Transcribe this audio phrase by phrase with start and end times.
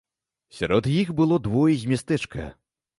[0.59, 2.53] Сярод іх было двое з мястэчка.